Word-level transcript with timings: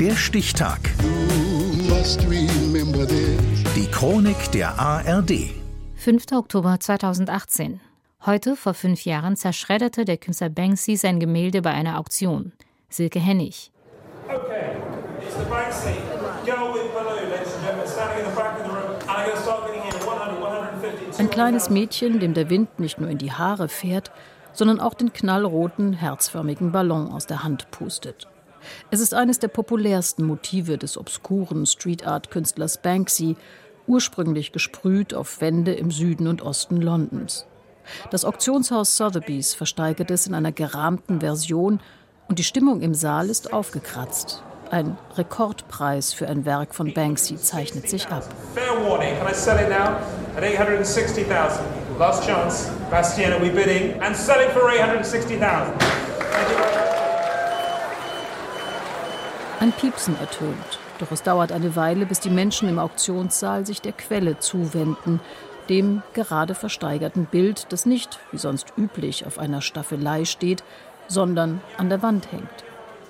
Der 0.00 0.14
Stichtag. 0.14 0.78
Die 3.74 3.86
Chronik 3.90 4.52
der 4.52 4.78
ARD. 4.78 5.32
5. 5.96 6.32
Oktober 6.32 6.78
2018. 6.78 7.80
Heute, 8.24 8.54
vor 8.54 8.74
fünf 8.74 9.04
Jahren, 9.04 9.34
zerschredderte 9.34 10.04
der 10.04 10.16
Künstler 10.16 10.50
Banksy 10.50 10.96
sein 10.96 11.18
Gemälde 11.18 11.62
bei 11.62 11.72
einer 11.72 11.98
Auktion. 11.98 12.52
Silke 12.88 13.18
Hennig. 13.18 13.72
Okay, 14.28 14.76
it's 15.20 15.36
the 15.36 15.44
Banksy. 15.50 15.96
Girl 16.44 16.72
with 16.72 16.92
balloon, 16.94 17.28
ladies 17.30 17.52
and 17.54 17.64
gentlemen, 17.64 17.88
standing 17.88 18.24
in 18.24 18.30
the 18.30 18.36
back 18.36 18.60
of 18.60 18.66
the 18.66 18.70
room. 18.70 18.94
And 19.00 19.10
I'm 19.10 19.24
going 19.24 19.34
to 19.34 19.42
start 19.42 19.66
getting 19.66 19.82
in 19.82 19.94
100, 19.94 20.40
150, 20.40 21.18
Ein 21.18 21.30
kleines 21.30 21.70
Mädchen, 21.70 22.20
dem 22.20 22.34
der 22.34 22.50
Wind 22.50 22.78
nicht 22.78 23.00
nur 23.00 23.10
in 23.10 23.18
die 23.18 23.32
Haare 23.32 23.68
fährt, 23.68 24.12
sondern 24.52 24.78
auch 24.78 24.94
den 24.94 25.12
knallroten, 25.12 25.92
herzförmigen 25.92 26.70
Ballon 26.70 27.10
aus 27.10 27.26
der 27.26 27.42
Hand 27.42 27.72
pustet. 27.72 28.28
Es 28.90 29.00
ist 29.00 29.14
eines 29.14 29.38
der 29.38 29.48
populärsten 29.48 30.24
Motive 30.24 30.78
des 30.78 30.96
obskuren 30.96 31.66
Street 31.66 32.06
Art 32.06 32.30
Künstlers 32.30 32.78
Banksy, 32.78 33.36
ursprünglich 33.86 34.52
gesprüht 34.52 35.14
auf 35.14 35.40
Wände 35.40 35.72
im 35.74 35.90
Süden 35.90 36.28
und 36.28 36.42
Osten 36.42 36.80
Londons. 36.80 37.46
Das 38.10 38.24
Auktionshaus 38.24 38.96
Sotheby's 38.96 39.54
versteigert 39.54 40.10
es 40.10 40.26
in 40.26 40.34
einer 40.34 40.52
gerahmten 40.52 41.20
Version 41.20 41.80
und 42.28 42.38
die 42.38 42.44
Stimmung 42.44 42.82
im 42.82 42.94
Saal 42.94 43.30
ist 43.30 43.52
aufgekratzt. 43.52 44.42
Ein 44.70 44.98
Rekordpreis 45.16 46.12
für 46.12 46.28
ein 46.28 46.44
Werk 46.44 46.74
von 46.74 46.92
Banksy 46.92 47.36
zeichnet 47.36 47.88
sich 47.88 48.06
ab. 48.08 48.24
Fair 48.54 48.76
warning, 48.86 49.16
can 49.18 49.26
I 49.26 49.34
sell 49.34 49.58
it 49.58 49.70
now 49.70 49.96
at 50.36 50.44
860,000? 50.44 51.64
Last 51.98 52.24
chance, 52.26 52.70
Bastien, 52.90 53.32
are 53.32 53.40
we 53.40 53.48
bidding? 53.48 54.00
And 54.02 54.14
selling 54.14 54.50
for 54.50 54.70
860,000. 54.70 56.07
Ein 59.60 59.72
Piepsen 59.72 60.16
ertönt, 60.20 60.78
doch 61.00 61.10
es 61.10 61.24
dauert 61.24 61.50
eine 61.50 61.74
Weile, 61.74 62.06
bis 62.06 62.20
die 62.20 62.30
Menschen 62.30 62.68
im 62.68 62.78
Auktionssaal 62.78 63.66
sich 63.66 63.80
der 63.80 63.92
Quelle 63.92 64.38
zuwenden, 64.38 65.20
dem 65.68 66.02
gerade 66.12 66.54
versteigerten 66.54 67.26
Bild, 67.26 67.66
das 67.70 67.84
nicht, 67.84 68.20
wie 68.30 68.38
sonst 68.38 68.72
üblich, 68.76 69.26
auf 69.26 69.36
einer 69.36 69.60
Staffelei 69.60 70.24
steht, 70.24 70.62
sondern 71.08 71.60
an 71.76 71.88
der 71.88 72.02
Wand 72.02 72.30
hängt. 72.30 72.64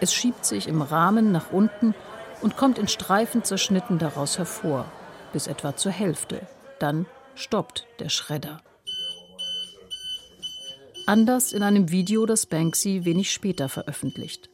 Es 0.00 0.12
schiebt 0.12 0.44
sich 0.44 0.68
im 0.68 0.82
Rahmen 0.82 1.32
nach 1.32 1.50
unten 1.50 1.94
und 2.42 2.58
kommt 2.58 2.78
in 2.78 2.88
Streifen 2.88 3.42
zerschnitten 3.42 3.98
daraus 3.98 4.36
hervor, 4.36 4.84
bis 5.32 5.46
etwa 5.46 5.76
zur 5.76 5.92
Hälfte. 5.92 6.42
Dann 6.78 7.06
stoppt 7.34 7.86
der 8.00 8.10
Schredder. 8.10 8.60
Anders 11.06 11.52
in 11.52 11.62
einem 11.62 11.90
Video, 11.90 12.26
das 12.26 12.44
Banksy 12.44 13.06
wenig 13.06 13.32
später 13.32 13.70
veröffentlicht. 13.70 14.50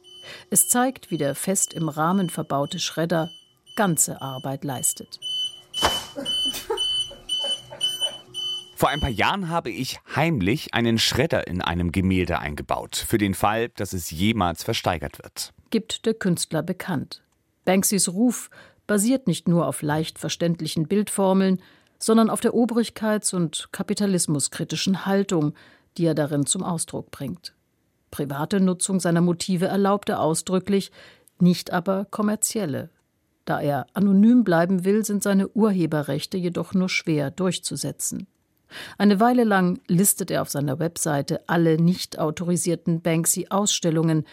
Es 0.49 0.67
zeigt, 0.67 1.11
wie 1.11 1.17
der 1.17 1.35
fest 1.35 1.73
im 1.73 1.89
Rahmen 1.89 2.29
verbaute 2.29 2.79
Schredder 2.79 3.29
ganze 3.75 4.21
Arbeit 4.21 4.63
leistet. 4.63 5.19
Vor 8.75 8.89
ein 8.89 8.99
paar 8.99 9.09
Jahren 9.09 9.49
habe 9.49 9.69
ich 9.69 9.99
heimlich 10.15 10.73
einen 10.73 10.97
Schredder 10.97 11.45
in 11.45 11.61
einem 11.61 11.91
Gemälde 11.91 12.39
eingebaut, 12.39 12.95
für 12.95 13.19
den 13.19 13.35
Fall, 13.35 13.69
dass 13.69 13.93
es 13.93 14.09
jemals 14.09 14.63
versteigert 14.63 15.19
wird. 15.21 15.53
Gibt 15.69 16.07
der 16.07 16.15
Künstler 16.15 16.63
bekannt. 16.63 17.21
Banksys 17.63 18.09
Ruf 18.09 18.49
basiert 18.87 19.27
nicht 19.27 19.47
nur 19.47 19.67
auf 19.67 19.83
leicht 19.83 20.17
verständlichen 20.17 20.87
Bildformeln, 20.87 21.61
sondern 21.99 22.31
auf 22.31 22.41
der 22.41 22.55
obrigkeits- 22.55 23.35
und 23.35 23.69
kapitalismuskritischen 23.71 25.05
Haltung, 25.05 25.53
die 25.97 26.05
er 26.05 26.15
darin 26.15 26.47
zum 26.47 26.63
Ausdruck 26.63 27.11
bringt. 27.11 27.53
Private 28.11 28.59
Nutzung 28.59 28.99
seiner 28.99 29.21
Motive 29.21 29.65
erlaubt 29.65 30.09
er 30.09 30.19
ausdrücklich, 30.19 30.91
nicht 31.39 31.71
aber 31.73 32.05
kommerzielle. 32.05 32.89
Da 33.45 33.59
er 33.59 33.87
anonym 33.93 34.43
bleiben 34.43 34.85
will, 34.85 35.03
sind 35.03 35.23
seine 35.23 35.47
Urheberrechte 35.49 36.37
jedoch 36.37 36.73
nur 36.73 36.89
schwer 36.89 37.31
durchzusetzen. 37.31 38.27
Eine 38.97 39.19
Weile 39.19 39.43
lang 39.43 39.79
listet 39.87 40.31
er 40.31 40.41
auf 40.41 40.49
seiner 40.49 40.79
Webseite 40.79 41.41
alle 41.47 41.81
nicht 41.81 42.19
autorisierten 42.19 43.01
Banksy-Ausstellungen, 43.01 44.25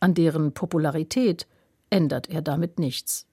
an 0.00 0.14
deren 0.14 0.52
Popularität 0.52 1.46
ändert 1.90 2.28
er 2.28 2.42
damit 2.42 2.78
nichts. 2.78 3.26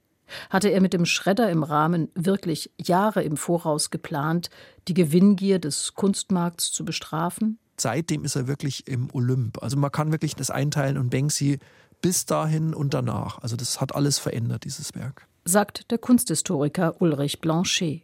Hatte 0.50 0.70
er 0.70 0.82
mit 0.82 0.94
dem 0.94 1.06
Schredder 1.06 1.50
im 1.50 1.64
Rahmen 1.64 2.10
wirklich 2.16 2.72
Jahre 2.82 3.22
im 3.24 3.38
Voraus 3.38 3.92
geplant, 3.92 4.50
die 4.88 4.94
Gewinngier 4.94 5.60
des 5.60 5.94
Kunstmarkts 5.94 6.72
zu 6.72 6.84
bestrafen? 6.86 7.60
Seitdem 7.82 8.24
ist 8.24 8.36
er 8.36 8.48
wirklich 8.48 8.88
im 8.88 9.10
Olymp. 9.14 9.62
Also 9.62 9.78
man 9.78 9.92
kann 9.92 10.12
wirklich 10.12 10.36
das 10.36 10.50
einteilen 10.50 10.98
und 10.98 11.10
Banksy 11.10 11.60
bis 12.02 12.26
dahin 12.26 12.74
und 12.74 12.94
danach. 12.94 13.40
Also 13.42 13.56
das 13.56 13.82
hat 13.82 13.96
alles 13.96 14.20
verändert, 14.20 14.66
dieses 14.66 14.94
Werk. 14.96 15.28
Sagt 15.46 15.92
der 15.92 15.98
Kunsthistoriker 15.98 17.02
Ulrich 17.02 17.42
Blanchet. 17.42 18.04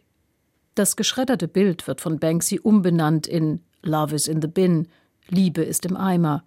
Das 0.74 0.96
geschredderte 0.96 1.48
Bild 1.48 1.86
wird 1.86 2.00
von 2.00 2.18
Banksy 2.18 2.58
umbenannt 2.60 3.26
in 3.26 3.60
Love 3.82 4.14
is 4.14 4.28
in 4.28 4.40
the 4.40 4.48
bin, 4.48 4.88
Liebe 5.28 5.62
ist 5.62 5.84
im 5.86 5.96
Eimer. 5.96 6.44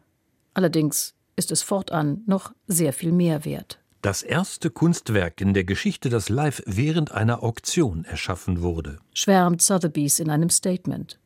Allerdings 0.53 1.13
ist 1.35 1.51
es 1.51 1.61
fortan 1.61 2.23
noch 2.25 2.53
sehr 2.67 2.93
viel 2.93 3.11
mehr 3.11 3.45
wert. 3.45 3.79
Das 4.01 4.21
erste 4.21 4.69
Kunstwerk 4.69 5.41
in 5.41 5.53
der 5.53 5.63
Geschichte, 5.63 6.09
das 6.09 6.29
live 6.29 6.61
während 6.65 7.11
einer 7.11 7.43
Auktion 7.43 8.05
erschaffen 8.05 8.61
wurde, 8.61 8.99
schwärmt 9.13 9.61
Sotheby's 9.61 10.19
in 10.19 10.29
einem 10.29 10.49
Statement. 10.49 11.19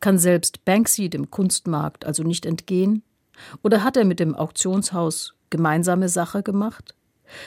Kann 0.00 0.18
selbst 0.18 0.64
Banksy 0.64 1.08
dem 1.08 1.30
Kunstmarkt 1.30 2.04
also 2.04 2.22
nicht 2.22 2.46
entgehen? 2.46 3.02
Oder 3.62 3.84
hat 3.84 3.96
er 3.96 4.04
mit 4.04 4.20
dem 4.20 4.34
Auktionshaus 4.34 5.34
gemeinsame 5.50 6.08
Sache 6.08 6.42
gemacht? 6.42 6.94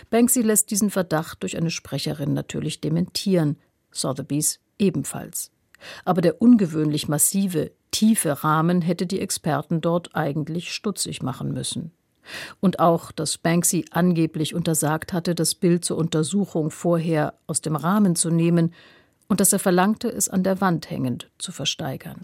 Banksy 0.09 0.41
lässt 0.41 0.71
diesen 0.71 0.89
Verdacht 0.89 1.43
durch 1.43 1.57
eine 1.57 1.71
Sprecherin 1.71 2.33
natürlich 2.33 2.81
dementieren, 2.81 3.57
Sotheby's 3.91 4.59
ebenfalls. 4.79 5.51
Aber 6.03 6.21
der 6.21 6.41
ungewöhnlich 6.41 7.07
massive, 7.07 7.71
tiefe 7.91 8.43
Rahmen 8.43 8.81
hätte 8.81 9.05
die 9.05 9.19
Experten 9.19 9.81
dort 9.81 10.15
eigentlich 10.15 10.73
stutzig 10.73 11.21
machen 11.21 11.53
müssen. 11.53 11.91
Und 12.59 12.79
auch, 12.79 13.11
dass 13.11 13.37
Banksy 13.37 13.85
angeblich 13.91 14.55
untersagt 14.55 15.13
hatte, 15.13 15.35
das 15.35 15.53
Bild 15.53 15.85
zur 15.85 15.97
Untersuchung 15.97 16.71
vorher 16.71 17.35
aus 17.45 17.61
dem 17.61 17.75
Rahmen 17.75 18.15
zu 18.15 18.31
nehmen, 18.31 18.73
und 19.27 19.39
dass 19.39 19.53
er 19.53 19.59
verlangte, 19.59 20.09
es 20.09 20.29
an 20.29 20.43
der 20.43 20.61
Wand 20.61 20.89
hängend 20.89 21.29
zu 21.37 21.51
versteigern. 21.51 22.21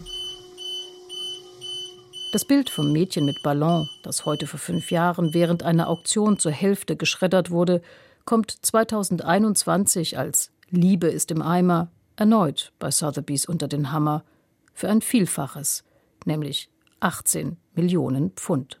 Das 2.32 2.46
Bild 2.46 2.70
vom 2.70 2.92
Mädchen 2.92 3.26
mit 3.26 3.42
Ballon, 3.42 3.86
das 4.04 4.24
heute 4.24 4.46
vor 4.46 4.58
fünf 4.58 4.90
Jahren 4.90 5.34
während 5.34 5.62
einer 5.62 5.88
Auktion 5.88 6.38
zur 6.38 6.52
Hälfte 6.52 6.96
geschreddert 6.96 7.50
wurde, 7.50 7.82
kommt 8.24 8.50
2021 8.50 10.18
als 10.18 10.50
Liebe 10.70 11.08
ist 11.08 11.30
im 11.30 11.42
Eimer 11.42 11.90
erneut 12.16 12.72
bei 12.78 12.90
Sotheby's 12.90 13.46
unter 13.46 13.68
den 13.68 13.92
Hammer 13.92 14.24
für 14.72 14.88
ein 14.88 15.02
Vielfaches, 15.02 15.84
nämlich 16.24 16.70
18 17.00 17.58
Millionen 17.74 18.30
Pfund. 18.30 18.80